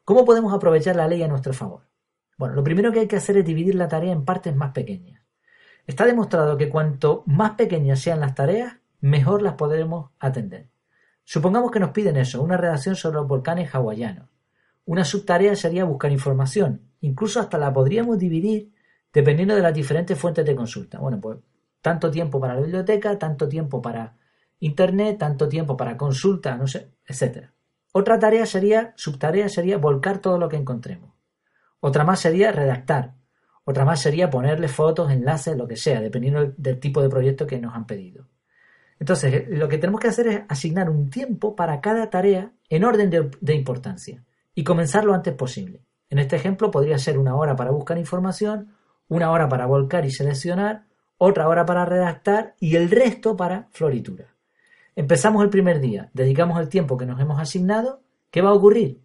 ¿Cómo 0.05 0.25
podemos 0.25 0.53
aprovechar 0.53 0.95
la 0.95 1.07
ley 1.07 1.21
a 1.21 1.27
nuestro 1.27 1.53
favor? 1.53 1.83
Bueno, 2.37 2.55
lo 2.55 2.63
primero 2.63 2.91
que 2.91 3.01
hay 3.01 3.07
que 3.07 3.17
hacer 3.17 3.37
es 3.37 3.45
dividir 3.45 3.75
la 3.75 3.87
tarea 3.87 4.13
en 4.13 4.25
partes 4.25 4.55
más 4.55 4.71
pequeñas. 4.71 5.21
Está 5.85 6.05
demostrado 6.05 6.57
que 6.57 6.69
cuanto 6.69 7.23
más 7.27 7.51
pequeñas 7.51 7.99
sean 7.99 8.21
las 8.21 8.33
tareas, 8.33 8.77
mejor 9.01 9.41
las 9.41 9.53
podremos 9.55 10.11
atender. 10.19 10.69
Supongamos 11.23 11.69
que 11.69 11.79
nos 11.79 11.91
piden 11.91 12.17
eso, 12.17 12.41
una 12.41 12.57
redacción 12.57 12.95
sobre 12.95 13.17
los 13.17 13.27
volcanes 13.27 13.73
hawaianos. 13.73 14.29
Una 14.85 15.03
subtarea 15.03 15.55
sería 15.55 15.83
buscar 15.83 16.11
información. 16.11 16.81
Incluso 17.01 17.39
hasta 17.39 17.57
la 17.57 17.73
podríamos 17.73 18.17
dividir 18.17 18.74
dependiendo 19.15 19.55
de 19.55 19.61
las 19.61 19.73
diferentes 19.73 20.19
fuentes 20.19 20.45
de 20.45 20.55
consulta. 20.55 20.99
Bueno, 20.99 21.19
pues 21.21 21.39
tanto 21.81 22.11
tiempo 22.11 22.39
para 22.39 22.55
la 22.55 22.61
biblioteca, 22.61 23.17
tanto 23.17 23.47
tiempo 23.47 23.81
para 23.81 24.17
internet, 24.59 25.17
tanto 25.17 25.47
tiempo 25.47 25.77
para 25.77 25.95
consulta, 25.95 26.57
no 26.57 26.67
sé, 26.67 26.91
etcétera. 27.07 27.53
Otra 27.93 28.19
tarea 28.19 28.45
sería, 28.45 28.93
subtarea 28.97 29.47
sería 29.47 29.77
volcar 29.77 30.19
todo 30.19 30.37
lo 30.37 30.49
que 30.49 30.57
encontremos. 30.57 31.13
Otra 31.79 32.03
más 32.03 32.19
sería 32.19 32.51
redactar. 32.51 33.13
Otra 33.63 33.85
más 33.85 34.01
sería 34.01 34.29
ponerle 34.29 34.67
fotos, 34.67 35.09
enlaces, 35.09 35.55
lo 35.55 35.65
que 35.65 35.77
sea, 35.77 36.01
dependiendo 36.01 36.53
del 36.57 36.79
tipo 36.79 37.01
de 37.01 37.09
proyecto 37.09 37.47
que 37.47 37.59
nos 37.59 37.73
han 37.73 37.87
pedido. 37.87 38.27
Entonces, 38.99 39.45
lo 39.47 39.69
que 39.69 39.77
tenemos 39.77 40.01
que 40.01 40.09
hacer 40.09 40.27
es 40.27 40.41
asignar 40.49 40.89
un 40.89 41.09
tiempo 41.09 41.55
para 41.55 41.79
cada 41.79 42.09
tarea 42.09 42.51
en 42.69 42.83
orden 42.83 43.09
de, 43.09 43.55
importancia 43.55 44.23
y 44.53 44.63
comenzar 44.63 45.05
lo 45.05 45.13
antes 45.13 45.33
posible. 45.33 45.85
En 46.09 46.19
este 46.19 46.35
ejemplo 46.35 46.69
podría 46.69 46.97
ser 46.97 47.17
una 47.17 47.35
hora 47.35 47.55
para 47.55 47.71
buscar 47.71 47.97
información, 47.97 48.74
una 49.07 49.31
hora 49.31 49.47
para 49.47 49.65
volcar 49.65 50.05
y 50.05 50.11
seleccionar, 50.11 50.85
otra 51.17 51.47
hora 51.47 51.65
para 51.65 51.85
redactar 51.85 52.55
y 52.59 52.75
el 52.75 52.89
resto 52.89 53.35
para 53.35 53.67
floritura. 53.71 54.33
Empezamos 54.95 55.43
el 55.43 55.49
primer 55.49 55.79
día, 55.79 56.09
dedicamos 56.13 56.59
el 56.59 56.69
tiempo 56.69 56.97
que 56.97 57.05
nos 57.05 57.19
hemos 57.19 57.39
asignado, 57.39 58.01
¿qué 58.31 58.41
va 58.41 58.49
a 58.49 58.53
ocurrir? 58.53 59.01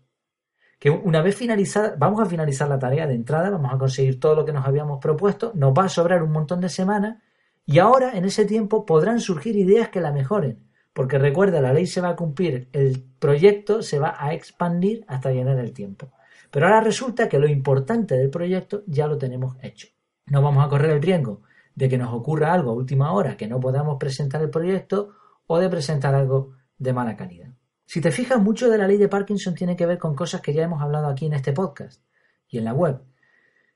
Que 0.79 0.91
una 0.91 1.21
vez 1.21 1.37
finalizada, 1.37 1.95
vamos 1.99 2.21
a 2.21 2.27
finalizar 2.27 2.69
la 2.69 2.79
tarea 2.79 3.07
de 3.07 3.15
entrada, 3.15 3.51
vamos 3.51 3.73
a 3.73 3.79
conseguir 3.79 4.19
todo 4.19 4.35
lo 4.35 4.45
que 4.45 4.53
nos 4.53 4.67
habíamos 4.67 4.99
propuesto, 5.01 5.53
nos 5.55 5.73
va 5.73 5.85
a 5.85 5.89
sobrar 5.89 6.23
un 6.23 6.33
montón 6.33 6.61
de 6.61 6.69
semanas 6.69 7.19
y 7.67 7.79
ahora, 7.79 8.17
en 8.17 8.25
ese 8.25 8.47
tiempo, 8.47 8.87
podrán 8.87 9.21
surgir 9.21 9.57
ideas 9.57 9.91
que 9.91 10.01
la 10.01 10.13
mejoren, 10.13 10.67
porque 10.93 11.19
recuerda, 11.19 11.61
la 11.61 11.73
ley 11.73 11.87
se 11.87 12.01
va 12.01 12.11
a 12.11 12.17
cumplir, 12.17 12.69
el 12.73 13.05
proyecto 13.19 13.83
se 13.83 13.99
va 13.99 14.17
a 14.19 14.35
expandir 14.35 15.05
hasta 15.07 15.31
llenar 15.31 15.59
el 15.59 15.73
tiempo. 15.73 16.11
Pero 16.51 16.67
ahora 16.67 16.81
resulta 16.81 17.29
que 17.29 17.39
lo 17.39 17.49
importante 17.49 18.17
del 18.17 18.31
proyecto 18.31 18.83
ya 18.87 19.07
lo 19.07 19.19
tenemos 19.19 19.57
hecho. 19.63 19.89
No 20.27 20.43
vamos 20.43 20.65
a 20.65 20.69
correr 20.69 20.91
el 20.91 21.03
riesgo 21.03 21.43
de 21.75 21.89
que 21.89 21.99
nos 21.99 22.13
ocurra 22.13 22.53
algo 22.53 22.71
a 22.71 22.75
última 22.75 23.13
hora, 23.13 23.37
que 23.37 23.49
no 23.49 23.61
podamos 23.61 23.97
presentar 23.99 24.43
el 24.43 24.51
proyecto 24.51 25.15
o 25.47 25.59
de 25.59 25.69
presentar 25.69 26.15
algo 26.15 26.53
de 26.79 26.93
mala 26.93 27.17
calidad. 27.17 27.51
Si 27.87 28.01
te 28.01 28.13
fijas, 28.13 28.41
mucho 28.41 28.69
de 28.71 28.79
la 28.79 28.87
ley 28.87 28.99
de 28.99 29.09
Parkinson 29.09 29.55
tiene 29.55 29.77
que 29.77 29.87
ver 29.87 29.99
con 29.99 30.15
cosas 30.15 30.41
que 30.41 30.55
ya 30.55 30.63
hemos 30.63 30.81
hablado 30.81 31.09
aquí 31.09 31.27
en 31.27 31.33
este 31.33 31.53
podcast 31.53 32.03
y 32.49 32.59
en 32.59 32.65
la 32.65 32.73
web. 32.73 33.01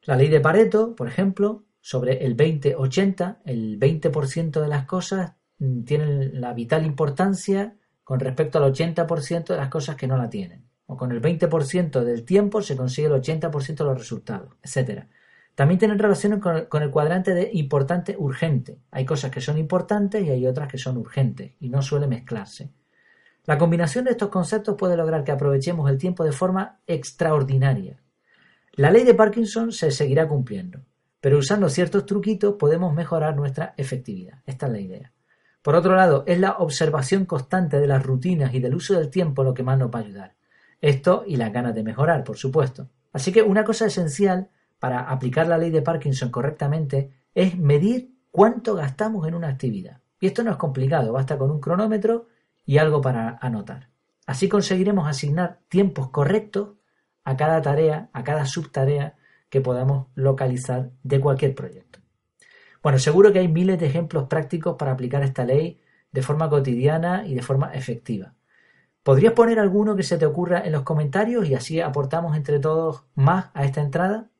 La 0.02 0.16
ley 0.16 0.28
de 0.28 0.40
Pareto, 0.40 0.94
por 0.94 1.08
ejemplo, 1.08 1.64
sobre 1.80 2.24
el 2.24 2.36
20-80, 2.36 3.38
el 3.44 3.78
20% 3.78 4.60
de 4.60 4.68
las 4.68 4.86
cosas 4.86 5.34
mm, 5.58 5.82
tienen 5.82 6.40
la 6.40 6.52
vital 6.52 6.86
importancia 6.86 7.76
con 8.04 8.20
respecto 8.20 8.58
al 8.58 8.72
80% 8.72 9.46
de 9.46 9.56
las 9.56 9.68
cosas 9.68 9.96
que 9.96 10.06
no 10.06 10.16
la 10.16 10.28
tienen. 10.28 10.63
O 10.86 10.96
con 10.96 11.12
el 11.12 11.22
20% 11.22 12.02
del 12.02 12.24
tiempo 12.24 12.62
se 12.62 12.76
consigue 12.76 13.08
el 13.08 13.14
80% 13.14 13.76
de 13.76 13.84
los 13.84 13.98
resultados, 13.98 14.54
etc. 14.62 15.04
También 15.54 15.78
tienen 15.78 15.98
relación 15.98 16.40
con 16.40 16.66
con 16.66 16.82
el 16.82 16.90
cuadrante 16.90 17.34
de 17.34 17.50
importante 17.52 18.16
urgente. 18.18 18.78
Hay 18.90 19.04
cosas 19.04 19.30
que 19.30 19.40
son 19.40 19.58
importantes 19.58 20.24
y 20.24 20.30
hay 20.30 20.46
otras 20.46 20.68
que 20.68 20.78
son 20.78 20.96
urgentes 20.96 21.52
y 21.60 21.68
no 21.68 21.82
suele 21.82 22.06
mezclarse. 22.06 22.70
La 23.46 23.58
combinación 23.58 24.04
de 24.04 24.12
estos 24.12 24.30
conceptos 24.30 24.76
puede 24.76 24.96
lograr 24.96 25.24
que 25.24 25.32
aprovechemos 25.32 25.90
el 25.90 25.98
tiempo 25.98 26.24
de 26.24 26.32
forma 26.32 26.80
extraordinaria. 26.86 28.02
La 28.72 28.90
ley 28.90 29.04
de 29.04 29.14
Parkinson 29.14 29.72
se 29.72 29.90
seguirá 29.90 30.26
cumpliendo 30.26 30.80
pero 31.24 31.38
usando 31.38 31.70
ciertos 31.70 32.04
truquitos 32.04 32.56
podemos 32.58 32.92
mejorar 32.92 33.34
nuestra 33.34 33.72
efectividad. 33.78 34.42
Esta 34.44 34.66
es 34.66 34.72
la 34.72 34.80
idea. 34.80 35.12
Por 35.62 35.74
otro 35.74 35.96
lado, 35.96 36.22
es 36.26 36.38
la 36.38 36.58
observación 36.58 37.24
constante 37.24 37.80
de 37.80 37.86
las 37.86 38.02
rutinas 38.02 38.52
y 38.52 38.60
del 38.60 38.74
uso 38.74 38.92
del 38.92 39.08
tiempo 39.08 39.42
lo 39.42 39.54
que 39.54 39.62
más 39.62 39.78
nos 39.78 39.88
va 39.88 40.00
a 40.00 40.02
ayudar. 40.02 40.34
Esto 40.84 41.24
y 41.26 41.36
las 41.36 41.50
ganas 41.50 41.74
de 41.74 41.82
mejorar, 41.82 42.24
por 42.24 42.36
supuesto. 42.36 42.90
Así 43.10 43.32
que 43.32 43.40
una 43.40 43.64
cosa 43.64 43.86
esencial 43.86 44.50
para 44.78 45.00
aplicar 45.00 45.46
la 45.46 45.56
ley 45.56 45.70
de 45.70 45.80
Parkinson 45.80 46.28
correctamente 46.28 47.10
es 47.34 47.56
medir 47.56 48.10
cuánto 48.30 48.74
gastamos 48.74 49.26
en 49.26 49.34
una 49.34 49.48
actividad. 49.48 50.02
Y 50.20 50.26
esto 50.26 50.44
no 50.44 50.50
es 50.50 50.58
complicado, 50.58 51.10
basta 51.10 51.38
con 51.38 51.50
un 51.50 51.58
cronómetro 51.58 52.26
y 52.66 52.76
algo 52.76 53.00
para 53.00 53.38
anotar. 53.40 53.88
Así 54.26 54.46
conseguiremos 54.46 55.08
asignar 55.08 55.60
tiempos 55.68 56.10
correctos 56.10 56.74
a 57.24 57.34
cada 57.34 57.62
tarea, 57.62 58.10
a 58.12 58.22
cada 58.22 58.44
subtarea 58.44 59.16
que 59.48 59.62
podamos 59.62 60.08
localizar 60.14 60.90
de 61.02 61.18
cualquier 61.18 61.54
proyecto. 61.54 62.00
Bueno, 62.82 62.98
seguro 62.98 63.32
que 63.32 63.38
hay 63.38 63.48
miles 63.48 63.78
de 63.80 63.86
ejemplos 63.86 64.24
prácticos 64.28 64.76
para 64.76 64.92
aplicar 64.92 65.22
esta 65.22 65.46
ley 65.46 65.80
de 66.12 66.20
forma 66.20 66.50
cotidiana 66.50 67.26
y 67.26 67.34
de 67.34 67.40
forma 67.40 67.72
efectiva. 67.72 68.34
¿Podrías 69.04 69.34
poner 69.34 69.60
alguno 69.60 69.94
que 69.94 70.02
se 70.02 70.16
te 70.16 70.24
ocurra 70.24 70.62
en 70.64 70.72
los 70.72 70.82
comentarios 70.82 71.46
y 71.46 71.54
así 71.54 71.78
aportamos 71.78 72.34
entre 72.38 72.58
todos 72.58 73.04
más 73.14 73.50
a 73.52 73.66
esta 73.66 73.82
entrada? 73.82 74.30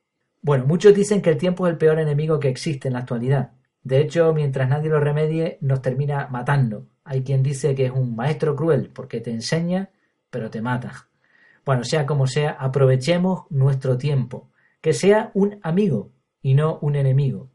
Bueno, 0.41 0.65
muchos 0.65 0.95
dicen 0.95 1.21
que 1.21 1.29
el 1.29 1.37
tiempo 1.37 1.67
es 1.67 1.73
el 1.73 1.79
peor 1.79 1.99
enemigo 1.99 2.41
que 2.41 2.49
existe 2.49 2.89
en 2.89 2.95
la 2.95 3.01
actualidad. 3.01 3.53
De 3.83 4.01
hecho, 4.01 4.33
mientras 4.33 4.67
nadie 4.67 4.89
lo 4.89 5.01
remedie, 5.01 5.59
nos 5.61 5.83
termina 5.83 6.29
matando. 6.29 6.87
Hay 7.05 7.23
quien 7.23 7.43
dice 7.43 7.75
que 7.75 7.85
es 7.85 7.93
un 7.93 8.17
maestro 8.17 8.57
cruel 8.57 8.89
porque 8.89 9.21
te 9.21 9.31
enseña, 9.31 9.91
pero 10.31 10.49
te 10.49 10.63
mata. 10.63 11.09
Bueno, 11.67 11.85
sea 11.85 12.07
como 12.07 12.27
sea, 12.27 12.53
aprovechemos 12.53 13.45
nuestro 13.51 13.99
tiempo 13.99 14.51
que 14.81 14.95
sea 14.95 15.31
un 15.35 15.61
amigo 15.63 16.11
y 16.41 16.55
no 16.55 16.79
un 16.81 16.97
enemigo, 16.97 17.51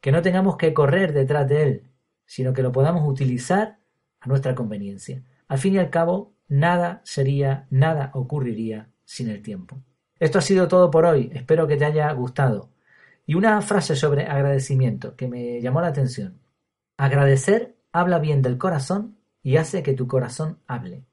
que 0.00 0.12
no 0.12 0.22
tengamos 0.22 0.56
que 0.56 0.72
correr 0.72 1.12
detrás 1.12 1.46
de 1.46 1.62
él, 1.62 1.82
sino 2.24 2.54
que 2.54 2.62
lo 2.62 2.72
podamos 2.72 3.06
utilizar 3.06 3.76
a 4.20 4.28
nuestra 4.28 4.54
conveniencia. 4.54 5.22
Al 5.46 5.58
fin 5.58 5.74
y 5.74 5.78
al 5.78 5.90
cabo, 5.90 6.33
nada 6.48 7.00
sería, 7.04 7.66
nada 7.70 8.10
ocurriría 8.14 8.90
sin 9.04 9.28
el 9.28 9.42
tiempo. 9.42 9.80
Esto 10.18 10.38
ha 10.38 10.42
sido 10.42 10.68
todo 10.68 10.90
por 10.90 11.04
hoy, 11.04 11.30
espero 11.34 11.66
que 11.66 11.76
te 11.76 11.84
haya 11.84 12.10
gustado. 12.12 12.70
Y 13.26 13.34
una 13.34 13.60
frase 13.62 13.96
sobre 13.96 14.26
agradecimiento 14.26 15.16
que 15.16 15.28
me 15.28 15.60
llamó 15.60 15.80
la 15.80 15.88
atención. 15.88 16.40
Agradecer 16.96 17.74
habla 17.92 18.18
bien 18.18 18.42
del 18.42 18.58
corazón 18.58 19.16
y 19.42 19.56
hace 19.56 19.82
que 19.82 19.94
tu 19.94 20.06
corazón 20.06 20.58
hable. 20.66 21.04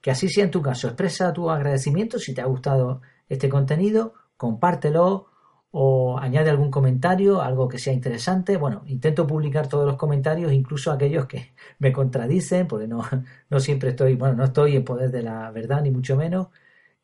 Que 0.00 0.10
así 0.10 0.28
sea 0.28 0.44
en 0.44 0.50
tu 0.50 0.62
caso. 0.62 0.88
Expresa 0.88 1.32
tu 1.32 1.50
agradecimiento 1.50 2.18
si 2.18 2.34
te 2.34 2.40
ha 2.40 2.46
gustado 2.46 3.02
este 3.28 3.48
contenido 3.48 4.14
compártelo 4.40 5.26
o 5.72 6.18
añade 6.18 6.50
algún 6.50 6.70
comentario, 6.70 7.42
algo 7.42 7.68
que 7.68 7.78
sea 7.78 7.92
interesante. 7.92 8.56
Bueno, 8.56 8.82
intento 8.86 9.26
publicar 9.26 9.68
todos 9.68 9.86
los 9.86 9.96
comentarios, 9.96 10.52
incluso 10.52 10.90
aquellos 10.90 11.26
que 11.26 11.52
me 11.78 11.92
contradicen, 11.92 12.66
porque 12.66 12.88
no, 12.88 13.02
no 13.50 13.60
siempre 13.60 13.90
estoy, 13.90 14.16
bueno, 14.16 14.34
no 14.36 14.44
estoy 14.44 14.76
en 14.76 14.84
poder 14.84 15.10
de 15.10 15.22
la 15.22 15.50
verdad, 15.50 15.82
ni 15.82 15.90
mucho 15.90 16.16
menos. 16.16 16.48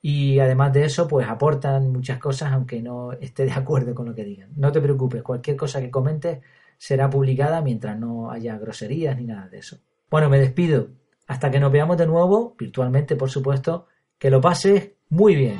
Y 0.03 0.39
además 0.39 0.73
de 0.73 0.85
eso, 0.85 1.09
pues 1.09 1.27
aportan 1.29 1.91
muchas 1.91 2.19
cosas, 2.19 2.53
aunque 2.53 2.81
no 2.83 3.13
esté 3.15 3.45
de 3.45 3.53
acuerdo 3.53 3.95
con 3.95 4.07
lo 4.07 4.15
que 4.15 4.25
digan. 4.25 4.51
No 4.57 4.71
te 4.73 4.81
preocupes, 4.81 5.23
cualquier 5.23 5.57
cosa 5.57 5.81
que 5.81 5.91
comentes 5.91 6.41
será 6.79 7.11
publicada 7.11 7.63
mientras 7.63 7.99
no 7.99 8.31
haya 8.31 8.59
groserías 8.59 9.17
ni 9.17 9.25
nada 9.25 9.49
de 9.49 9.59
eso. 9.59 9.79
Bueno, 10.11 10.29
me 10.29 10.39
despido. 10.39 10.89
Hasta 11.27 11.51
que 11.51 11.59
nos 11.59 11.73
veamos 11.73 11.97
de 11.97 12.07
nuevo, 12.07 12.55
virtualmente 12.57 13.17
por 13.17 13.31
supuesto, 13.31 13.89
que 14.19 14.31
lo 14.31 14.41
pases 14.41 14.93
muy 15.09 15.35
bien. 15.35 15.57